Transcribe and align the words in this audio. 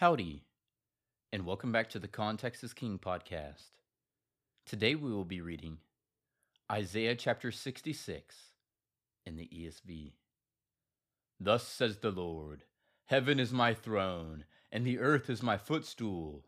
Howdy, 0.00 0.44
and 1.32 1.46
welcome 1.46 1.72
back 1.72 1.88
to 1.88 1.98
the 1.98 2.06
Context 2.06 2.62
is 2.62 2.74
King 2.74 2.98
podcast. 2.98 3.70
Today 4.66 4.94
we 4.94 5.10
will 5.10 5.24
be 5.24 5.40
reading 5.40 5.78
Isaiah 6.70 7.14
chapter 7.14 7.50
66 7.50 8.36
in 9.24 9.36
the 9.36 9.48
ESV. 9.48 10.12
Thus 11.40 11.66
says 11.66 11.96
the 11.96 12.10
Lord 12.10 12.64
Heaven 13.06 13.40
is 13.40 13.54
my 13.54 13.72
throne, 13.72 14.44
and 14.70 14.84
the 14.86 14.98
earth 14.98 15.30
is 15.30 15.42
my 15.42 15.56
footstool. 15.56 16.44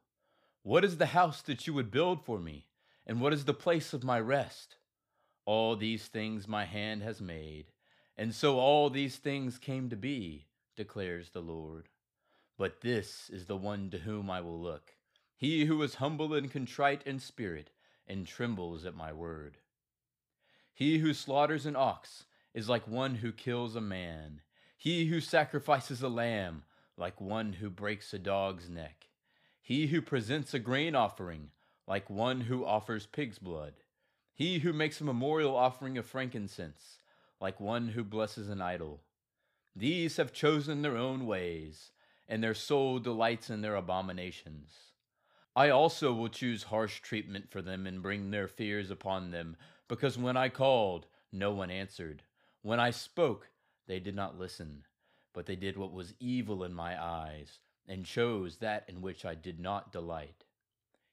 What 0.63 0.85
is 0.85 0.99
the 0.99 1.07
house 1.07 1.41
that 1.41 1.67
you 1.67 1.73
would 1.73 1.91
build 1.91 2.27
for 2.27 2.39
me, 2.39 2.67
and 3.07 3.19
what 3.19 3.33
is 3.33 3.47
the 3.47 3.55
place 3.55 3.95
of 3.95 4.05
my 4.05 4.21
rest? 4.21 4.77
All 5.47 5.75
these 5.75 6.09
things 6.09 6.47
my 6.47 6.67
hand 6.67 7.03
has 7.03 7.23
made, 7.23 7.73
and 8.15 8.35
so 8.35 8.59
all 8.59 8.91
these 8.91 9.17
things 9.17 9.57
came 9.57 9.89
to 9.89 9.97
be, 9.97 10.49
declares 10.77 11.31
the 11.31 11.41
Lord. 11.41 11.89
But 12.59 12.81
this 12.81 13.31
is 13.31 13.47
the 13.47 13.57
one 13.57 13.89
to 13.91 13.99
whom 13.99 14.29
I 14.29 14.41
will 14.41 14.61
look, 14.61 14.97
he 15.37 15.67
who 15.67 15.81
is 15.83 15.95
humble 15.95 16.35
and 16.35 16.51
contrite 16.51 17.05
in 17.07 17.21
spirit, 17.21 17.71
and 18.09 18.27
trembles 18.27 18.85
at 18.85 18.97
my 18.97 19.13
word. 19.13 19.59
He 20.75 20.99
who 20.99 21.15
slaughters 21.15 21.67
an 21.67 21.77
ox 21.77 22.25
is 22.53 22.69
like 22.69 22.89
one 22.89 23.17
who 23.17 23.31
kills 23.31 23.77
a 23.77 23.81
man. 23.81 24.41
He 24.77 25.07
who 25.07 25.21
sacrifices 25.21 26.03
a 26.03 26.09
lamb, 26.09 26.65
like 26.97 27.21
one 27.21 27.53
who 27.55 27.71
breaks 27.71 28.13
a 28.13 28.19
dog's 28.19 28.69
neck. 28.69 29.07
He 29.63 29.87
who 29.87 30.03
presents 30.03 30.53
a 30.53 30.59
grain 30.59 30.97
offering, 30.97 31.51
like 31.87 32.11
one 32.11 32.41
who 32.41 32.65
offers 32.65 33.07
pig's 33.07 33.39
blood. 33.39 33.75
He 34.35 34.59
who 34.59 34.73
makes 34.73 35.01
a 35.01 35.05
memorial 35.05 35.55
offering 35.55 35.97
of 35.97 36.07
frankincense, 36.07 36.99
like 37.41 37.61
one 37.61 37.89
who 37.89 38.03
blesses 38.03 38.49
an 38.49 38.61
idol. 38.61 39.03
These 39.77 40.17
have 40.17 40.33
chosen 40.33 40.83
their 40.83 40.97
own 40.97 41.25
ways 41.25 41.93
and 42.29 42.43
their 42.43 42.55
soul 42.55 42.99
delights 42.99 43.49
in 43.49 43.63
their 43.63 43.75
abominations. 43.75 44.73
I 45.57 45.71
also 45.71 46.13
will 46.13 46.29
choose 46.29 46.65
harsh 46.65 47.01
treatment 47.01 47.51
for 47.51 47.63
them 47.63 47.87
and 47.87 48.03
bring 48.03 48.31
their 48.31 48.47
fears 48.47 48.91
upon 48.91 49.31
them, 49.31 49.57
because 49.89 50.19
when 50.19 50.37
I 50.37 50.51
called, 50.51 51.07
no 51.33 51.53
one 51.53 51.71
answered. 51.71 52.23
When 52.63 52.79
I 52.79 52.91
spoke, 52.91 53.49
they 53.87 53.99
did 53.99 54.15
not 54.15 54.39
listen, 54.39 54.85
but 55.33 55.47
they 55.47 55.57
did 55.57 55.77
what 55.77 55.93
was 55.93 56.15
evil 56.21 56.63
in 56.63 56.75
my 56.75 57.03
eyes, 57.03 57.59
and 57.89 58.05
chose 58.05 58.59
that 58.59 58.85
in 58.89 59.01
which 59.01 59.25
I 59.25 59.35
did 59.35 59.59
not 59.59 59.91
delight. 59.91 60.45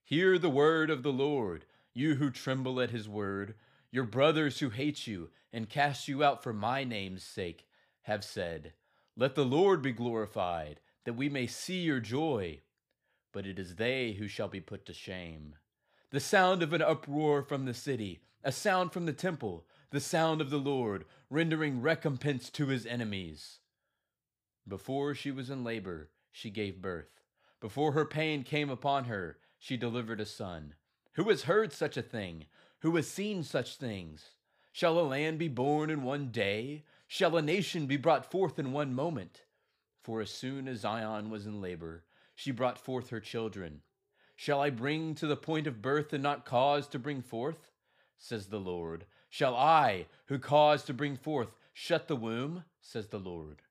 Hear 0.03 0.37
the 0.37 0.49
word 0.49 0.89
of 0.89 1.01
the 1.01 1.13
Lord, 1.13 1.65
you 1.93 2.15
who 2.15 2.29
tremble 2.29 2.79
at 2.81 2.91
his 2.91 3.07
word. 3.09 3.55
Your 3.89 4.03
brothers 4.03 4.59
who 4.59 4.69
hate 4.69 5.07
you 5.07 5.29
and 5.53 5.69
cast 5.69 6.07
you 6.07 6.23
out 6.23 6.43
for 6.43 6.53
my 6.53 6.83
name's 6.83 7.23
sake 7.23 7.65
have 8.01 8.23
said, 8.23 8.73
Let 9.15 9.35
the 9.35 9.45
Lord 9.45 9.81
be 9.81 9.93
glorified 9.93 10.81
that 11.05 11.13
we 11.13 11.29
may 11.29 11.47
see 11.47 11.79
your 11.79 11.99
joy. 11.99 12.59
But 13.31 13.47
it 13.47 13.57
is 13.57 13.75
they 13.75 14.13
who 14.13 14.27
shall 14.27 14.47
be 14.47 14.59
put 14.59 14.85
to 14.85 14.93
shame. 14.93 15.55
The 16.11 16.19
sound 16.19 16.61
of 16.61 16.73
an 16.73 16.81
uproar 16.81 17.41
from 17.41 17.65
the 17.65 17.73
city, 17.73 18.21
a 18.43 18.51
sound 18.51 18.91
from 18.91 19.05
the 19.05 19.13
temple, 19.13 19.65
the 19.91 19.99
sound 19.99 20.41
of 20.41 20.49
the 20.49 20.57
Lord, 20.57 21.05
rendering 21.29 21.81
recompense 21.81 22.49
to 22.51 22.67
his 22.67 22.85
enemies. 22.85 23.59
Before 24.67 25.15
she 25.15 25.31
was 25.31 25.49
in 25.49 25.63
labor, 25.63 26.09
she 26.31 26.49
gave 26.49 26.81
birth. 26.81 27.21
Before 27.61 27.93
her 27.93 28.05
pain 28.05 28.43
came 28.43 28.69
upon 28.69 29.05
her, 29.05 29.37
she 29.57 29.77
delivered 29.77 30.19
a 30.19 30.25
son. 30.25 30.75
Who 31.13 31.29
has 31.29 31.43
heard 31.43 31.71
such 31.71 31.97
a 31.97 32.01
thing? 32.01 32.45
Who 32.79 32.95
has 32.97 33.07
seen 33.07 33.43
such 33.43 33.77
things? 33.77 34.31
Shall 34.71 34.99
a 34.99 35.01
land 35.01 35.39
be 35.39 35.47
born 35.47 35.89
in 35.89 36.03
one 36.03 36.31
day? 36.31 36.83
Shall 37.07 37.37
a 37.37 37.41
nation 37.41 37.87
be 37.87 37.97
brought 37.97 38.29
forth 38.29 38.59
in 38.59 38.73
one 38.73 38.93
moment? 38.93 39.44
For 40.05 40.21
as 40.21 40.29
soon 40.29 40.67
as 40.67 40.81
Zion 40.81 41.31
was 41.31 41.47
in 41.47 41.61
labor, 41.61 42.03
she 42.35 42.51
brought 42.51 42.77
forth 42.77 43.09
her 43.09 43.19
children. 43.19 43.81
Shall 44.35 44.61
I 44.61 44.69
bring 44.69 45.15
to 45.15 45.25
the 45.25 45.35
point 45.35 45.65
of 45.65 45.81
birth 45.81 46.13
and 46.13 46.21
not 46.21 46.45
cause 46.45 46.87
to 46.89 46.99
bring 46.99 47.23
forth? 47.23 47.71
Says 48.15 48.45
the 48.45 48.59
Lord. 48.59 49.07
Shall 49.31 49.55
I, 49.55 50.05
who 50.27 50.37
cause 50.37 50.83
to 50.83 50.93
bring 50.93 51.17
forth, 51.17 51.55
shut 51.73 52.07
the 52.07 52.15
womb? 52.15 52.65
Says 52.81 53.07
the 53.07 53.17
Lord. 53.17 53.63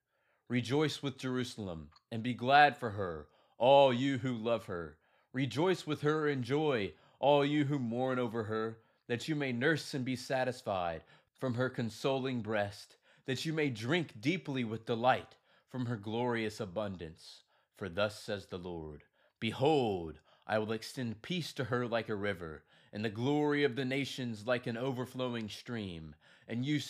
Rejoice 0.49 1.05
with 1.05 1.19
Jerusalem, 1.19 1.91
and 2.11 2.21
be 2.21 2.35
glad 2.35 2.77
for 2.77 2.91
her, 2.91 3.29
all 3.57 3.95
you 3.95 4.19
who 4.19 4.35
love 4.35 4.65
her. 4.65 4.97
Rejoice 5.33 5.87
with 5.87 6.01
her 6.01 6.27
in 6.27 6.43
joy, 6.43 6.95
all 7.21 7.45
you 7.45 7.67
who 7.67 7.79
mourn 7.79 8.19
over 8.19 8.43
her, 8.43 8.79
that 9.07 9.29
you 9.29 9.37
may 9.37 9.53
nurse 9.53 9.95
and 9.95 10.05
be 10.05 10.17
satisfied 10.17 11.05
from 11.39 11.55
her 11.55 11.71
consoling 11.71 12.43
breast, 12.43 12.97
that 13.27 13.45
you 13.45 13.53
may 13.53 13.71
drink 13.71 14.21
deeply 14.21 14.65
with 14.65 14.85
delight 14.85 15.37
from 15.75 15.87
her 15.87 15.97
glorious 15.97 16.61
abundance. 16.61 17.43
For 17.75 17.89
thus 17.89 18.23
says 18.23 18.47
the 18.47 18.59
Lord 18.59 19.03
Behold, 19.41 20.21
I 20.47 20.61
will 20.61 20.71
extend 20.71 21.21
peace 21.21 21.53
to 21.55 21.65
her 21.65 21.85
like 21.89 22.09
a 22.09 22.15
river, 22.15 22.63
and 22.93 23.05
the 23.05 23.11
glory 23.11 23.65
of 23.65 23.75
the 23.75 23.85
nations 23.85 24.47
like 24.47 24.69
an 24.69 24.77
overflowing 24.77 25.49
stream. 25.49 26.15
And 26.47 26.65
you, 26.65 26.81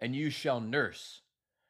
and 0.00 0.16
you 0.16 0.30
shall 0.30 0.60
nurse, 0.60 1.20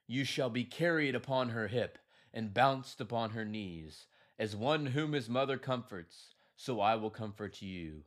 you 0.07 0.25
shall 0.25 0.49
be 0.49 0.65
carried 0.65 1.15
upon 1.15 1.51
her 1.51 1.69
hip, 1.69 1.99
and 2.33 2.55
bounced 2.55 2.99
upon 2.99 3.33
her 3.33 3.45
knees. 3.45 4.07
As 4.39 4.57
one 4.57 4.87
whom 4.87 5.13
his 5.13 5.29
mother 5.29 5.59
comforts, 5.59 6.33
so 6.57 6.81
I 6.81 6.95
will 6.95 7.11
comfort 7.11 7.61
you. 7.61 8.05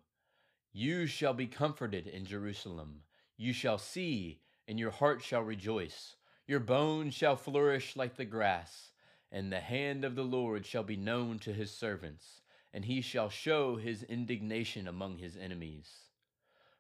You 0.74 1.06
shall 1.06 1.36
be 1.36 1.46
comforted 1.46 2.08
in 2.08 2.26
Jerusalem. 2.26 3.04
You 3.38 3.54
shall 3.54 3.78
see, 3.78 4.42
and 4.68 4.80
your 4.80 4.90
heart 4.90 5.22
shall 5.22 5.44
rejoice. 5.44 6.16
Your 6.52 6.60
bones 6.60 7.14
shall 7.14 7.38
flourish 7.38 7.96
like 7.96 8.18
the 8.18 8.26
grass, 8.26 8.92
and 9.32 9.50
the 9.50 9.62
hand 9.62 10.04
of 10.04 10.16
the 10.16 10.26
Lord 10.26 10.66
shall 10.66 10.84
be 10.84 10.98
known 10.98 11.40
to 11.40 11.54
his 11.54 11.72
servants, 11.72 12.42
and 12.74 12.84
he 12.84 13.00
shall 13.00 13.30
show 13.30 13.78
his 13.78 14.04
indignation 14.04 14.86
among 14.86 15.20
his 15.20 15.38
enemies. 15.38 16.10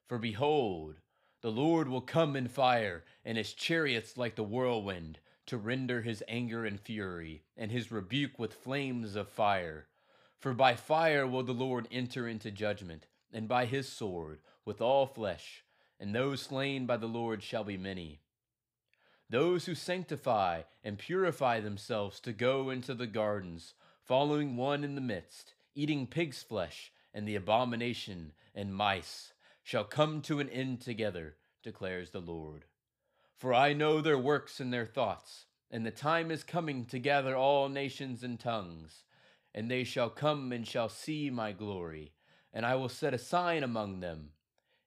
For 0.05 0.17
behold, 0.17 0.97
the 1.39 1.53
Lord 1.53 1.87
will 1.87 2.01
come 2.01 2.35
in 2.35 2.49
fire, 2.49 3.05
and 3.23 3.37
his 3.37 3.53
chariots 3.53 4.17
like 4.17 4.35
the 4.35 4.43
whirlwind, 4.43 5.19
to 5.45 5.57
render 5.57 6.01
his 6.01 6.21
anger 6.27 6.65
and 6.65 6.77
fury, 6.77 7.45
and 7.55 7.71
his 7.71 7.93
rebuke 7.93 8.37
with 8.37 8.53
flames 8.53 9.15
of 9.15 9.29
fire. 9.29 9.87
For 10.37 10.53
by 10.53 10.75
fire 10.75 11.25
will 11.25 11.43
the 11.43 11.53
Lord 11.53 11.87
enter 11.89 12.27
into 12.27 12.51
judgment, 12.51 13.07
and 13.31 13.47
by 13.47 13.67
his 13.67 13.87
sword 13.87 14.41
with 14.65 14.81
all 14.81 15.05
flesh, 15.05 15.63
and 15.97 16.13
those 16.13 16.41
slain 16.41 16.85
by 16.85 16.97
the 16.97 17.07
Lord 17.07 17.41
shall 17.41 17.63
be 17.63 17.77
many 17.77 18.19
those 19.31 19.65
who 19.65 19.73
sanctify 19.73 20.61
and 20.83 20.97
purify 20.97 21.61
themselves 21.61 22.19
to 22.19 22.33
go 22.33 22.69
into 22.69 22.93
the 22.93 23.07
gardens, 23.07 23.73
following 24.03 24.57
one 24.57 24.83
in 24.83 24.93
the 24.93 25.01
midst, 25.01 25.53
eating 25.73 26.05
pig's 26.05 26.43
flesh 26.43 26.91
and 27.13 27.25
the 27.25 27.37
abomination 27.37 28.33
and 28.53 28.75
mice, 28.75 29.31
shall 29.63 29.85
come 29.85 30.21
to 30.21 30.41
an 30.41 30.49
end 30.49 30.81
together, 30.81 31.35
declares 31.63 32.09
the 32.09 32.19
Lord. 32.19 32.65
For 33.37 33.53
I 33.53 33.71
know 33.71 34.01
their 34.01 34.17
works 34.17 34.59
and 34.59 34.73
their 34.73 34.85
thoughts, 34.85 35.45
and 35.71 35.85
the 35.85 35.91
time 35.91 36.29
is 36.29 36.43
coming 36.43 36.83
to 36.87 36.99
gather 36.99 37.33
all 37.33 37.69
nations 37.69 38.23
and 38.23 38.37
tongues, 38.37 39.05
and 39.55 39.71
they 39.71 39.85
shall 39.85 40.09
come 40.09 40.51
and 40.51 40.67
shall 40.67 40.89
see 40.89 41.29
my 41.29 41.53
glory, 41.53 42.11
and 42.53 42.65
I 42.65 42.75
will 42.75 42.89
set 42.89 43.13
a 43.13 43.17
sign 43.17 43.63
among 43.63 44.01
them, 44.01 44.31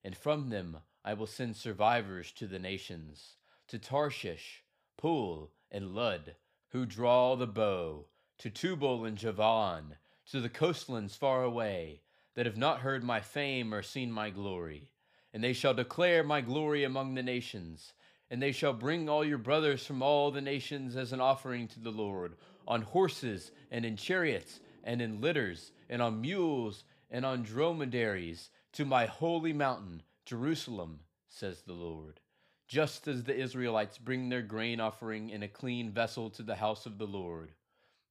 and 0.05 0.15
from 0.15 0.51
them 0.51 0.79
I 1.03 1.15
will 1.15 1.27
send 1.27 1.57
survivors 1.57 2.31
to 2.33 2.47
the 2.47 2.59
nations 2.59 3.37
to 3.69 3.79
Tarshish, 3.79 4.63
Pul, 4.99 5.51
and 5.71 5.95
Lud, 5.95 6.37
who 6.69 6.85
draw 6.85 7.35
the 7.35 7.47
bow, 7.47 8.07
to 8.39 8.51
Tubal 8.51 9.05
and 9.05 9.17
Javan, 9.17 9.97
to 10.31 10.41
the 10.41 10.51
coastlands 10.51 11.17
far 11.17 11.43
away, 11.43 12.03
that 12.35 12.47
have 12.47 12.57
not 12.57 12.81
heard 12.81 13.03
my 13.03 13.21
fame 13.21 13.73
or 13.73 13.83
seen 13.83 14.13
my 14.13 14.29
glory. 14.29 14.91
And 15.33 15.43
they 15.43 15.53
shall 15.53 15.73
declare 15.73 16.23
my 16.23 16.41
glory 16.41 16.85
among 16.85 17.15
the 17.15 17.23
nations, 17.23 17.95
and 18.31 18.43
they 18.43 18.53
shall 18.53 18.73
bring 18.73 19.09
all 19.09 19.25
your 19.25 19.39
brothers 19.39 19.87
from 19.87 20.03
all 20.03 20.31
the 20.31 20.41
nations 20.41 20.95
as 20.97 21.13
an 21.13 21.21
offering 21.21 21.67
to 21.69 21.81
the 21.81 21.91
Lord, 21.91 22.37
on 22.69 22.83
horses, 22.83 23.51
and 23.71 23.85
in 23.85 23.97
chariots, 23.97 24.61
and 24.83 25.01
in 25.01 25.21
litters, 25.21 25.73
and 25.89 26.03
on 26.03 26.21
mules, 26.21 26.85
and 27.11 27.25
on 27.25 27.43
dromedaries, 27.43 28.51
to 28.73 28.85
my 28.85 29.07
holy 29.07 29.53
mountain, 29.53 30.03
Jerusalem, 30.27 31.01
says 31.29 31.63
the 31.63 31.73
Lord 31.73 32.21
just 32.67 33.07
as 33.09 33.25
the 33.25 33.37
Israelites 33.37 33.99
bring 33.99 34.29
their 34.29 34.43
grain 34.43 34.81
offering 34.81 35.31
in 35.31 35.43
a 35.43 35.49
clean 35.49 35.91
vessel 35.91 36.31
to 36.31 36.43
the 36.43 36.57
house 36.57 36.87
of 36.87 36.99
the 36.99 37.07
Lord. 37.07 37.53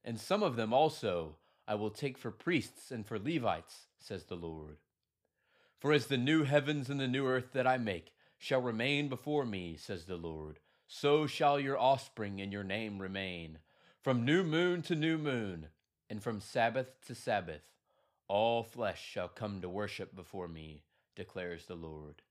And 0.04 0.20
some 0.20 0.42
of 0.42 0.56
them 0.56 0.72
also 0.72 1.36
I 1.66 1.74
will 1.74 1.90
take 1.90 2.18
for 2.18 2.30
priests 2.30 2.90
and 2.90 3.06
for 3.06 3.18
Levites, 3.18 3.86
says 3.98 4.24
the 4.24 4.36
Lord. 4.36 4.76
For 5.78 5.92
as 5.92 6.06
the 6.06 6.18
new 6.18 6.44
heavens 6.44 6.90
and 6.90 7.00
the 7.00 7.08
new 7.08 7.26
earth 7.26 7.52
that 7.52 7.66
I 7.66 7.78
make 7.78 8.12
shall 8.38 8.60
remain 8.60 9.08
before 9.08 9.46
me, 9.46 9.76
says 9.76 10.04
the 10.04 10.16
Lord, 10.16 10.60
so 10.86 11.26
shall 11.26 11.58
your 11.58 11.78
offspring 11.78 12.40
and 12.40 12.52
your 12.52 12.64
name 12.64 13.00
remain. 13.00 13.58
From 14.02 14.24
new 14.24 14.44
moon 14.44 14.82
to 14.82 14.94
new 14.94 15.16
moon, 15.16 15.68
and 16.10 16.22
from 16.22 16.40
Sabbath 16.40 16.88
to 17.06 17.14
Sabbath, 17.14 17.62
all 18.28 18.62
flesh 18.62 19.02
shall 19.02 19.28
come 19.28 19.60
to 19.62 19.68
worship 19.68 20.14
before 20.14 20.48
me, 20.48 20.82
declares 21.16 21.64
the 21.64 21.74
Lord. 21.74 22.22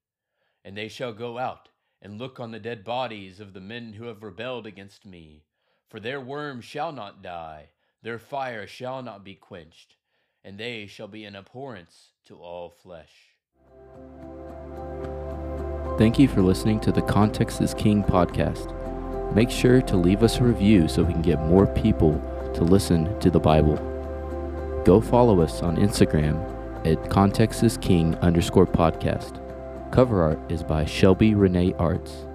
And 0.64 0.78
they 0.78 0.88
shall 0.88 1.14
go 1.14 1.40
out 1.40 1.70
and 2.04 2.20
look 2.20 2.40
on 2.40 2.52
the 2.52 2.60
dead 2.60 2.84
bodies 2.84 3.40
of 3.40 3.54
the 3.54 3.62
men 3.62 3.94
who 3.94 4.06
have 4.06 4.22
rebelled 4.22 4.68
against 4.68 5.06
me. 5.06 5.46
For 5.90 6.00
their 6.00 6.20
worm 6.20 6.60
shall 6.62 6.92
not 6.92 7.24
die, 7.24 7.70
Their 8.04 8.20
fire 8.20 8.68
shall 8.68 9.02
not 9.02 9.24
be 9.24 9.34
quenched, 9.34 9.96
and 10.44 10.58
they 10.58 10.88
shall 10.88 11.08
be 11.08 11.24
an 11.24 11.38
abhorrence 11.38 12.10
to 12.26 12.36
all 12.36 12.70
flesh. 12.70 13.38
Thank 15.98 16.20
you 16.20 16.28
for 16.28 16.42
listening 16.42 16.82
to 16.82 16.92
the 16.92 17.02
Context 17.02 17.62
is 17.62 17.74
King 17.74 18.04
podcast. 18.04 18.76
Make 19.34 19.50
sure 19.50 19.82
to 19.84 19.96
leave 19.96 20.22
us 20.22 20.40
a 20.40 20.44
review 20.44 20.90
so 20.90 21.04
we 21.04 21.14
can 21.14 21.22
get 21.22 21.40
more 21.40 21.66
people 21.66 22.20
to 22.56 22.64
listen 22.64 23.18
to 23.22 23.30
the 23.30 23.40
Bible. 23.40 23.78
Go 24.84 25.00
follow 25.00 25.40
us 25.40 25.62
on 25.62 25.78
Instagram 25.78 26.36
at 26.86 27.10
Context 27.10 27.64
is 27.64 27.78
King 27.78 28.16
underscore 28.16 28.68
podcast. 28.68 29.43
Cover 29.94 30.24
art 30.24 30.40
is 30.52 30.64
by 30.64 30.86
Shelby 30.86 31.36
Renee 31.36 31.76
Arts. 31.78 32.26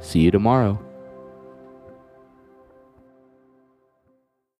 See 0.00 0.18
you 0.18 0.32
tomorrow. 0.32 0.76